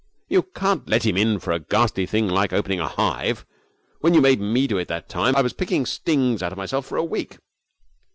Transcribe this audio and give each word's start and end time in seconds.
'You 0.27 0.41
can't 0.41 0.89
let 0.89 1.05
him 1.05 1.15
in 1.15 1.37
for 1.37 1.51
a 1.51 1.59
ghastly 1.59 2.07
thing 2.07 2.27
like 2.27 2.51
opening 2.53 2.79
a 2.79 2.87
hive. 2.87 3.45
When 3.99 4.15
you 4.15 4.19
made 4.21 4.39
me 4.41 4.65
do 4.65 4.79
it 4.79 4.87
that 4.87 5.07
time 5.07 5.35
I 5.35 5.43
was 5.43 5.53
picking 5.53 5.85
stings 5.85 6.41
out 6.41 6.51
of 6.51 6.57
myself 6.57 6.87
for 6.87 6.97
a 6.97 7.03
week.' 7.03 7.37